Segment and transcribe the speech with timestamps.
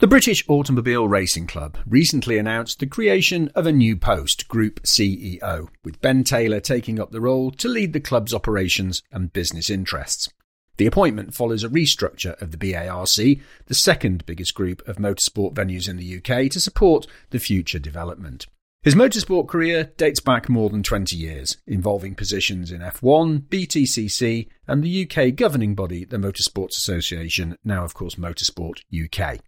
[0.00, 5.68] The British Automobile Racing Club recently announced the creation of a new post, Group CEO,
[5.84, 10.30] with Ben Taylor taking up the role to lead the club's operations and business interests.
[10.78, 15.86] The appointment follows a restructure of the BARC, the second biggest group of motorsport venues
[15.86, 18.46] in the UK, to support the future development.
[18.82, 24.82] His motorsport career dates back more than 20 years, involving positions in F1, BTCC, and
[24.82, 29.40] the UK governing body, the Motorsports Association, now of course Motorsport UK.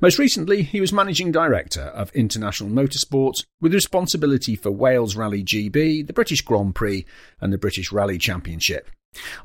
[0.00, 6.06] Most recently, he was managing director of International Motorsports with responsibility for Wales Rally GB,
[6.06, 7.06] the British Grand Prix,
[7.40, 8.90] and the British Rally Championship.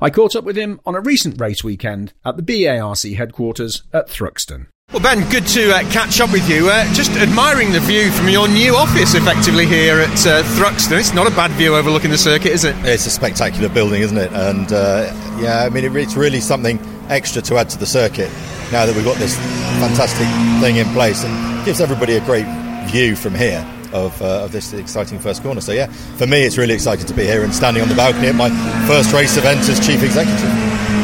[0.00, 4.08] I caught up with him on a recent race weekend at the BARC headquarters at
[4.08, 4.66] Thruxton.
[4.92, 6.68] Well, Ben, good to uh, catch up with you.
[6.68, 10.98] Uh, just admiring the view from your new office, effectively here at uh, Thruxton.
[10.98, 12.76] It's not a bad view overlooking the circuit, is it?
[12.84, 14.30] It's a spectacular building, isn't it?
[14.32, 15.10] And uh,
[15.40, 18.30] yeah, I mean, it's really something extra to add to the circuit
[18.72, 19.36] now that we've got this
[19.78, 20.26] fantastic
[20.60, 22.46] thing in place, and gives everybody a great
[22.86, 25.60] view from here of, uh, of this exciting first corner.
[25.60, 28.28] So yeah, for me, it's really exciting to be here and standing on the balcony
[28.28, 28.48] at my
[28.86, 30.50] first race event as chief executive.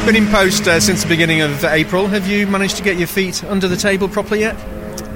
[0.06, 2.06] Been in post uh, since the beginning of April.
[2.06, 4.56] Have you managed to get your feet under the table properly yet?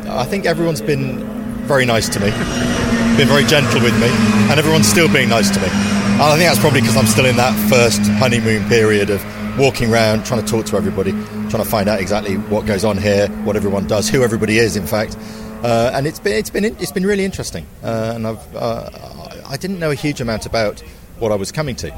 [0.06, 1.20] I think everyone's been
[1.66, 2.26] very nice to me,
[3.16, 4.08] been very gentle with me,
[4.50, 5.68] and everyone's still being nice to me.
[5.68, 9.24] And I think that's probably because I'm still in that first honeymoon period of
[9.58, 11.12] walking around, trying to talk to everybody,
[11.52, 14.74] trying to find out exactly what goes on here, what everyone does, who everybody is,
[14.74, 15.18] in fact.
[15.62, 17.66] Uh, and it's been it's been it's been really interesting.
[17.82, 18.88] Uh, and I've uh,
[19.46, 20.80] I didn't know a huge amount about
[21.18, 21.92] what I was coming to.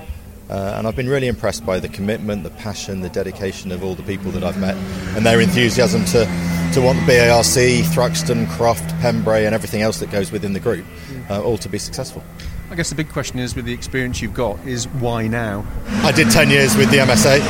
[0.50, 3.94] Uh, and I've been really impressed by the commitment, the passion, the dedication of all
[3.94, 4.75] the people that I've met,
[5.16, 6.27] and their enthusiasm to,
[6.75, 10.84] to want the BARC, Thruxton, Croft, Pembrey, and everything else that goes within the group,
[11.30, 12.22] uh, all to be successful.
[12.70, 15.64] I guess the big question is, with the experience you've got, is why now?
[16.02, 17.41] I did 10 years with the MSA.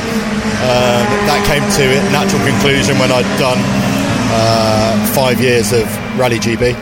[1.45, 5.85] Came to a natural conclusion when I'd done uh, five years of
[6.17, 6.73] Rally GB.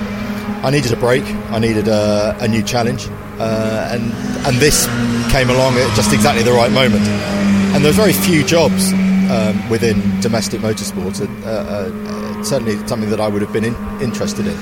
[0.63, 1.23] I needed a break.
[1.51, 3.07] I needed a, a new challenge,
[3.39, 4.13] uh, and
[4.47, 4.85] and this
[5.33, 7.05] came along at just exactly the right moment.
[7.75, 8.93] And there are very few jobs
[9.29, 11.19] um, within domestic motorsport.
[11.45, 14.57] Uh, uh, certainly, something that I would have been in, interested in.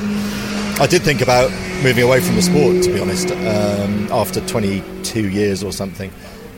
[0.82, 1.52] I did think about
[1.84, 6.12] moving away from the sport, to be honest, um, after 22 years or something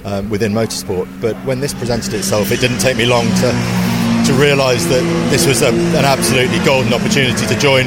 [0.06, 1.08] um, within motorsport.
[1.22, 3.94] But when this presented itself, it didn't take me long to
[4.25, 7.86] to realise that this was a, an absolutely golden opportunity to join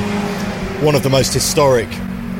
[0.85, 1.89] one of the most historic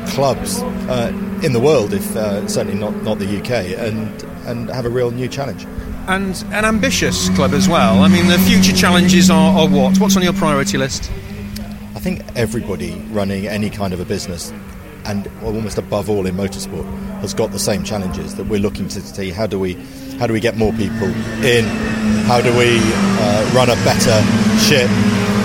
[0.05, 1.11] clubs uh,
[1.43, 3.49] in the world, if uh, certainly not, not the UK,
[3.79, 5.65] and, and have a real new challenge.
[6.07, 8.03] And an ambitious club as well.
[8.03, 9.97] I mean, the future challenges are, are what?
[9.99, 11.11] What's on your priority list?
[11.95, 14.53] I think everybody running any kind of a business
[15.05, 16.85] and almost above all in motorsport
[17.21, 19.31] has got the same challenges that we're looking to see.
[19.31, 19.73] How do we
[20.19, 21.07] how do we get more people
[21.43, 21.65] in?
[22.25, 24.21] How do we uh, run a better
[24.59, 24.87] ship?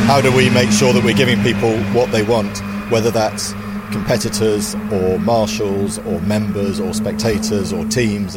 [0.07, 2.59] How do we make sure that we're giving people what they want
[2.91, 3.53] whether that's
[3.93, 8.37] competitors or marshals or members or spectators or teams?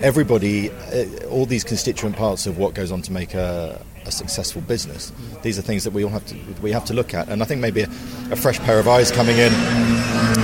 [0.00, 4.62] Everybody uh, all these constituent parts of what goes on to make a, a successful
[4.62, 5.12] business.
[5.42, 7.46] These are things that we all have to we have to look at, and I
[7.46, 7.88] think maybe a,
[8.30, 9.52] a fresh pair of eyes coming in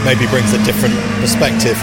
[0.05, 1.79] maybe brings a different perspective.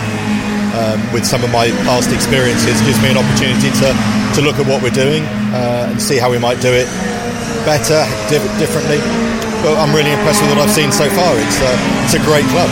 [0.72, 3.92] Um, with some of my past experiences, gives me an opportunity to,
[4.36, 6.88] to look at what we're doing uh, and see how we might do it
[7.68, 8.98] better, diff- differently.
[9.62, 11.36] But I'm really impressed with what I've seen so far.
[11.36, 11.76] It's uh,
[12.08, 12.72] it's a great club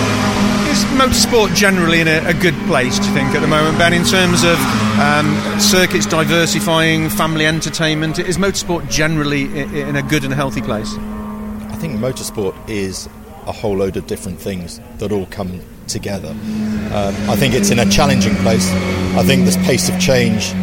[0.69, 3.91] is motorsport generally in a, a, good place, do you think, at the moment, Ben,
[3.91, 4.59] in terms of
[4.99, 8.19] um, circuits diversifying, family entertainment?
[8.19, 10.93] Is motorsport generally in, in a good and healthy place?
[10.95, 13.09] I think motorsport is
[13.47, 16.29] a whole load of different things that all come together.
[16.29, 18.71] Um, I think it's in a challenging place.
[19.17, 20.53] I think this pace of change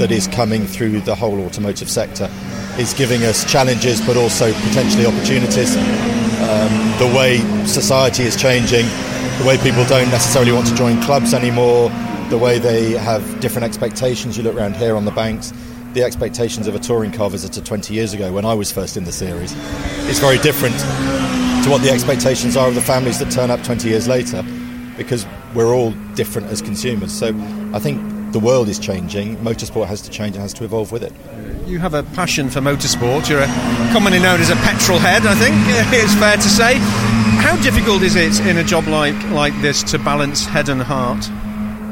[0.00, 2.28] that is coming through the whole automotive sector
[2.78, 5.76] is giving us challenges but also potentially opportunities.
[5.76, 8.86] Um, the way society is changing,
[9.38, 11.90] the way people don't necessarily want to join clubs anymore,
[12.30, 14.36] the way they have different expectations.
[14.36, 15.52] You look around here on the banks,
[15.92, 19.04] the expectations of a touring car visitor 20 years ago when I was first in
[19.04, 19.52] the series
[20.08, 20.78] is very different
[21.64, 24.44] to what the expectations are of the families that turn up 20 years later
[25.00, 27.10] because we're all different as consumers.
[27.10, 27.28] So
[27.72, 31.02] I think the world is changing, motorsport has to change and has to evolve with
[31.02, 31.12] it.
[31.66, 33.28] You have a passion for motorsport.
[33.30, 33.46] You're a,
[33.92, 35.54] commonly known as a petrol head, I think
[35.94, 36.76] it's fair to say.
[37.40, 41.26] How difficult is it in a job like, like this to balance head and heart?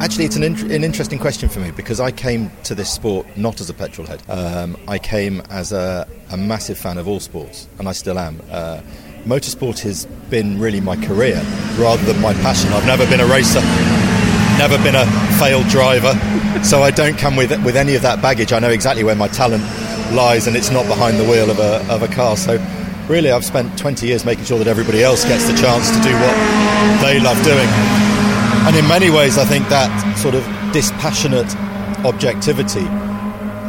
[0.00, 3.26] Actually, it's an, in- an interesting question for me because I came to this sport
[3.36, 4.22] not as a petrol head.
[4.28, 8.40] Um, I came as a, a, massive fan of all sports, and I still am.
[8.50, 8.82] Uh,
[9.28, 11.36] motorsport has been really my career
[11.76, 12.72] rather than my passion.
[12.72, 13.60] I've never been a racer,
[14.56, 15.04] never been a
[15.38, 16.14] failed driver,
[16.64, 18.54] so I don't come with with any of that baggage.
[18.54, 19.62] I know exactly where my talent
[20.14, 22.38] lies, and it's not behind the wheel of a, of a car.
[22.38, 22.56] So
[23.06, 26.14] really I've spent 20 years making sure that everybody else gets the chance to do
[26.14, 26.34] what
[27.02, 27.68] they love doing.
[28.64, 30.42] And in many ways, I think that sort of
[30.72, 31.54] dispassionate
[32.06, 32.88] objectivity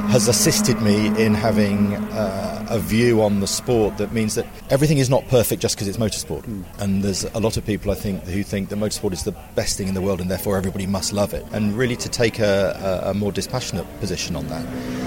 [0.10, 4.98] has assisted me in having uh, a view on the sport that means that everything
[4.98, 6.42] is not perfect just because it's motorsport.
[6.44, 6.64] Mm.
[6.80, 9.78] And there's a lot of people, I think, who think that motorsport is the best
[9.78, 11.46] thing in the world and therefore everybody must love it.
[11.52, 14.66] And really to take a, a, a more dispassionate position on that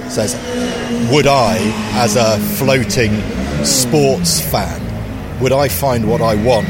[0.08, 0.34] says,
[1.12, 1.58] would I,
[1.94, 3.20] as a floating
[3.64, 4.80] sports fan,
[5.40, 6.68] would I find what I want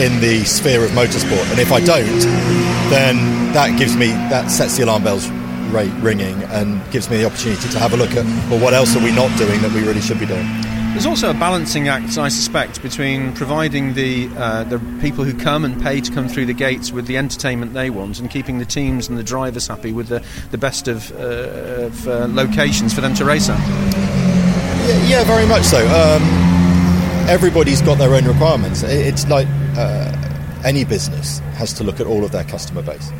[0.00, 1.48] in the sphere of motorsport?
[1.52, 2.20] And if I don't,
[2.90, 5.28] then that gives me, that sets the alarm bells
[5.74, 9.02] ringing and gives me the opportunity to have a look at well, what else are
[9.02, 10.46] we not doing that we really should be doing.
[10.92, 15.64] There's also a balancing act, I suspect, between providing the uh, the people who come
[15.64, 18.64] and pay to come through the gates with the entertainment they want, and keeping the
[18.64, 23.00] teams and the drivers happy with the, the best of, uh, of uh, locations for
[23.00, 23.58] them to race at.
[24.88, 25.78] Yeah, yeah very much so.
[25.78, 26.22] Um,
[27.28, 28.84] everybody's got their own requirements.
[28.84, 30.12] It's like uh,
[30.64, 33.10] any business has to look at all of their customer base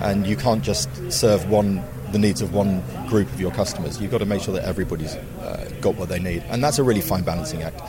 [0.00, 4.00] and you can't just serve one the needs of one group of your customers.
[4.00, 6.82] You've got to make sure that everybody's uh, got what they need, and that's a
[6.82, 7.80] really fine balancing act.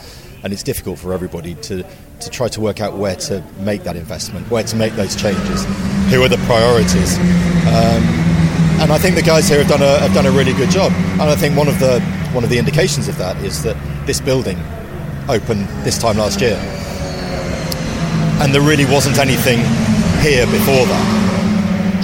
[0.43, 1.83] And it's difficult for everybody to,
[2.19, 5.65] to try to work out where to make that investment, where to make those changes,
[6.11, 7.17] who are the priorities.
[7.17, 8.03] Um,
[8.81, 10.91] and I think the guys here have done a have done a really good job.
[10.91, 11.99] And I think one of the
[12.33, 13.75] one of the indications of that is that
[14.05, 14.59] this building
[15.29, 16.59] opened this time last year,
[18.41, 19.59] and there really wasn't anything
[20.21, 21.25] here before that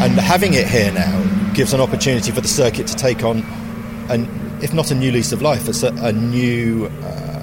[0.01, 3.44] and having it here now gives an opportunity for the circuit to take on,
[4.09, 4.27] an,
[4.62, 7.42] if not a new lease of life, a, a new uh,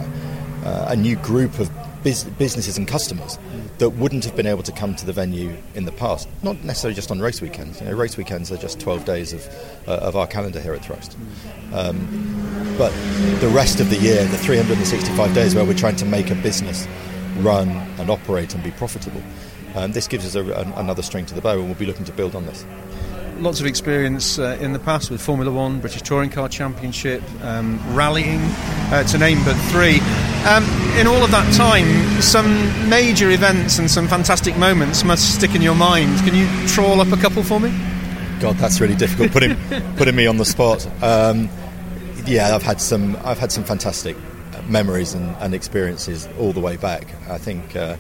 [0.65, 1.71] uh, a new group of
[2.03, 3.39] biz- businesses and customers
[3.79, 6.29] that wouldn't have been able to come to the venue in the past.
[6.43, 7.81] Not necessarily just on race weekends.
[7.81, 9.47] You know, race weekends are just 12 days of,
[9.87, 11.17] uh, of our calendar here at Thrust.
[11.73, 12.91] Um, but
[13.41, 16.87] the rest of the year, the 365 days where we're trying to make a business
[17.39, 17.69] run
[17.99, 19.23] and operate and be profitable,
[19.75, 22.05] um, this gives us a, a, another string to the bow, and we'll be looking
[22.05, 22.65] to build on this.
[23.39, 27.79] Lots of experience uh, in the past with Formula One, British Touring Car Championship, um,
[27.95, 28.41] rallying,
[28.91, 30.01] uh, to name but three.
[30.45, 30.65] Um,
[30.99, 35.63] in all of that time, some major events and some fantastic moments must stick in
[35.63, 36.19] your mind.
[36.25, 37.71] Can you trawl up a couple for me?
[38.41, 39.31] God, that's really difficult.
[39.31, 39.57] Putting
[39.97, 40.85] putting me on the spot.
[41.01, 41.49] Um,
[42.27, 43.17] yeah, I've had some.
[43.25, 44.17] I've had some fantastic
[44.67, 47.07] memories and, and experiences all the way back.
[47.29, 47.77] I think.
[47.77, 47.97] Uh,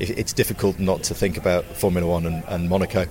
[0.00, 3.06] it's difficult not to think about Formula One and, and Monaco.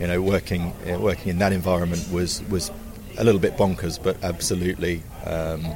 [0.00, 2.72] You know, working uh, working in that environment was was
[3.18, 5.66] a little bit bonkers, but absolutely um,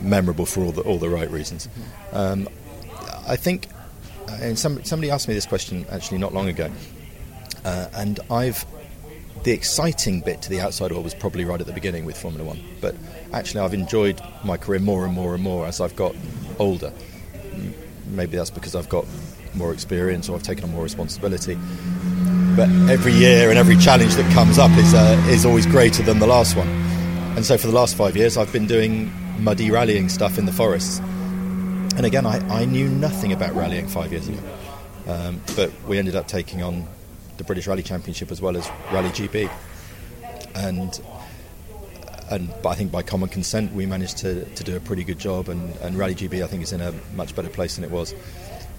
[0.00, 1.68] memorable for all the all the right reasons.
[2.12, 2.48] Um,
[3.26, 3.68] I think,
[4.28, 6.70] uh, and some, somebody asked me this question actually not long ago,
[7.64, 8.64] uh, and I've
[9.44, 12.44] the exciting bit to the outside world was probably right at the beginning with Formula
[12.44, 12.94] One, but
[13.32, 16.14] actually I've enjoyed my career more and more and more as I've got
[16.58, 16.92] older.
[18.06, 19.04] Maybe that's because I've got
[19.54, 21.58] more experience or I've taken on more responsibility.
[22.56, 26.18] But every year and every challenge that comes up is, uh, is always greater than
[26.18, 26.68] the last one.
[27.36, 30.52] And so for the last five years, I've been doing muddy rallying stuff in the
[30.52, 30.98] forests.
[31.96, 34.38] And again, I, I knew nothing about rallying five years ago.
[35.06, 36.86] Um, but we ended up taking on
[37.38, 39.50] the British Rally Championship as well as Rally GB.
[40.54, 41.00] And
[42.30, 45.48] and I think by common consent we managed to, to do a pretty good job
[45.48, 48.12] and, and Rally GB I think is in a much better place than it was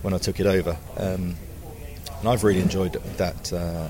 [0.02, 0.78] when I took it over.
[0.98, 1.36] Um,
[2.24, 3.90] and I've really enjoyed that uh,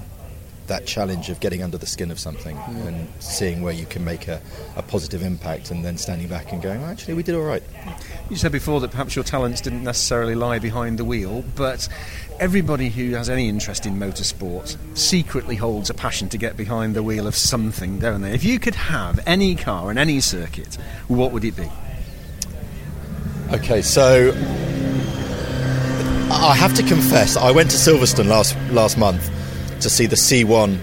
[0.65, 2.87] that challenge of getting under the skin of something mm.
[2.87, 4.41] and seeing where you can make a,
[4.75, 7.61] a, positive impact and then standing back and going, actually, we did all right.
[8.31, 11.87] You said before that perhaps your talents didn't necessarily lie behind the wheel, but
[12.39, 17.03] everybody who has any interest in motorsport secretly holds a passion to get behind the
[17.03, 18.31] wheel of something, don't they?
[18.33, 20.75] If you could have any car in any circuit,
[21.07, 21.69] what would it be?
[23.51, 24.31] Okay, so
[26.35, 29.29] I have to confess, I went to Silverstone last last month
[29.81, 30.79] to see the C1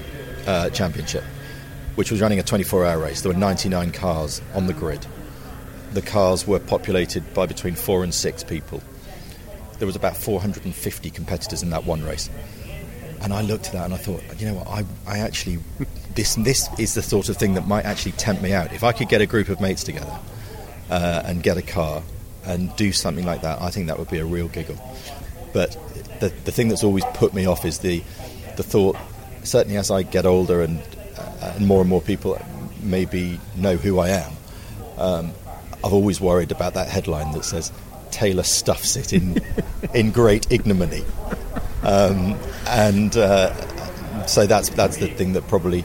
[0.47, 1.25] uh, Championship,
[1.97, 3.21] which was running a 24-hour race.
[3.23, 5.05] There were 99 cars on the grid.
[5.93, 8.81] The cars were populated by between four and six people.
[9.79, 12.31] There was about 450 competitors in that one race.
[13.21, 15.59] And I looked at that and I thought, you know what, I, I actually,
[16.15, 18.73] this, this is the sort of thing that might actually tempt me out.
[18.73, 20.17] If I could get a group of mates together
[20.89, 22.03] uh, and get a car
[22.45, 24.79] and do something like that, I think that would be a real giggle.
[25.53, 25.77] But
[26.21, 28.03] the, the thing that's always put me off is the,
[28.57, 28.97] the thought,
[29.43, 30.81] certainly as I get older and,
[31.17, 32.41] uh, and more and more people
[32.83, 34.33] maybe know who I am,
[34.99, 35.33] um,
[35.83, 37.73] I've always worried about that headline that says,
[38.11, 39.43] Taylor stuffs it in,
[39.95, 41.05] in great ignominy.
[41.83, 45.85] Um, and uh, so that's, that's the thing that probably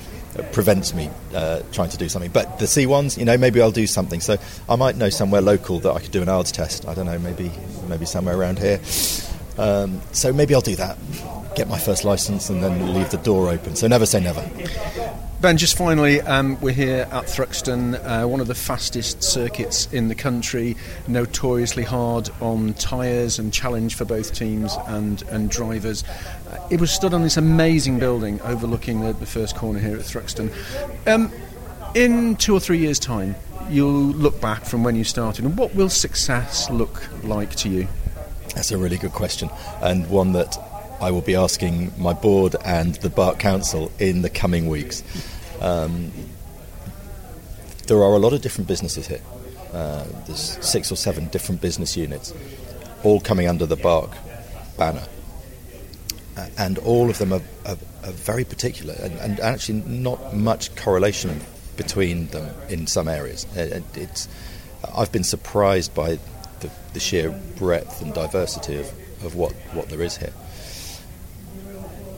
[0.52, 2.32] prevents me uh, trying to do something.
[2.32, 4.20] But the C1s, you know, maybe I'll do something.
[4.20, 6.88] So I might know somewhere local that I could do an ARDS test.
[6.88, 7.52] I don't know, maybe
[7.88, 8.80] maybe somewhere around here.
[9.58, 10.98] Um, so maybe I'll do that,
[11.56, 13.76] get my first license, and then leave the door open.
[13.76, 14.50] So never say never.
[15.42, 20.08] Ben, just finally, um, we're here at Thruxton, uh, one of the fastest circuits in
[20.08, 20.76] the country,
[21.08, 26.04] notoriously hard on tyres and challenge for both teams and, and drivers.
[26.50, 30.02] Uh, it was stood on this amazing building overlooking the, the first corner here at
[30.02, 30.52] Thruxton.
[31.06, 31.32] Um,
[31.94, 33.36] in two or three years' time,
[33.70, 37.88] you'll look back from when you started, and what will success look like to you?
[38.56, 39.50] That's a really good question,
[39.82, 40.58] and one that
[41.02, 45.04] I will be asking my board and the BARC Council in the coming weeks.
[45.60, 46.12] Um,
[47.88, 49.22] there are a lot of different businesses here.
[49.74, 52.34] Uh, there's six or seven different business units,
[53.04, 54.12] all coming under the BARC
[54.78, 55.04] banner.
[56.38, 60.76] Uh, and all of them are, are, are very particular and, and, actually not much
[60.76, 61.40] correlation
[61.78, 63.46] between them in some areas.
[63.56, 64.28] It, it's,
[64.96, 66.20] I've been surprised by
[66.60, 68.88] the, the sheer breadth and diversity of,
[69.24, 70.34] of what, what there is here.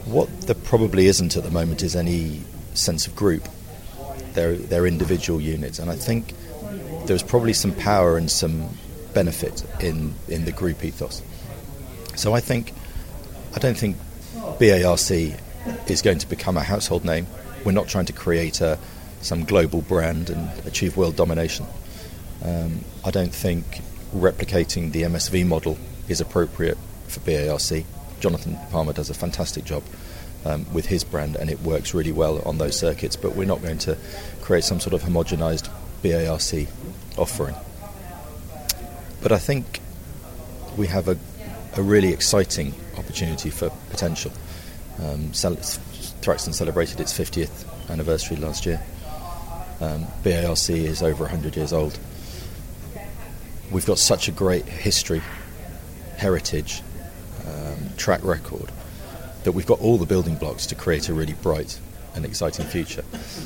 [0.06, 2.42] What there probably isn't at the moment is any
[2.74, 3.48] sense of group.
[4.34, 6.34] They're, they're individual units, and I think
[7.06, 8.70] there's probably some power and some
[9.14, 11.22] benefit in, in the group ethos.
[12.16, 12.74] So I think
[13.56, 13.98] I don't think
[14.60, 15.40] BARC
[15.90, 17.26] is going to become a household name.
[17.66, 18.78] We're not trying to create a,
[19.22, 21.66] some global brand and achieve world domination.
[22.44, 23.82] Um, I don't think
[24.14, 27.86] replicating the MSV model is appropriate for BARC.
[28.20, 29.84] Jonathan Palmer does a fantastic job
[30.46, 33.16] um, with his brand, and it works really well on those circuits.
[33.16, 33.98] But we're not going to
[34.42, 35.70] create some sort of homogenized
[36.02, 36.68] BARC
[37.18, 37.56] offering.
[39.22, 39.82] But I think
[40.78, 41.18] we have a,
[41.76, 44.32] a really exciting opportunity for potential.
[45.00, 48.82] Um, Thruxton celebrated its 50th anniversary last year.
[49.80, 52.00] Um, BARC is over 100 years old
[53.72, 55.22] we've got such a great history,
[56.18, 56.82] heritage,
[57.48, 58.72] um, track record
[59.44, 61.80] that we've got all the building blocks to create a really bright
[62.16, 63.04] and exciting future.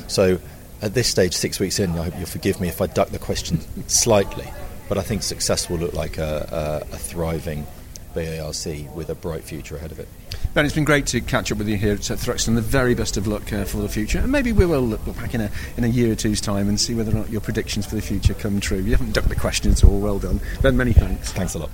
[0.08, 0.38] So,
[0.80, 3.18] at this stage, six weeks in, I hope you'll forgive me if I duck the
[3.18, 4.48] question slightly,
[4.88, 7.66] but I think success will look like a, a, a thriving
[8.14, 10.08] BARC with a bright future ahead of it.
[10.54, 12.54] Ben, it's been great to catch up with you here at Thruxton.
[12.54, 15.34] The very best of luck uh, for the future, and maybe we will look back
[15.34, 17.86] in a in a year or two's time and see whether or not your predictions
[17.86, 18.78] for the future come true.
[18.78, 19.98] You haven't ducked the question at all.
[19.98, 20.76] Well done, Ben.
[20.76, 21.32] Many thanks.
[21.32, 21.70] Thanks a lot.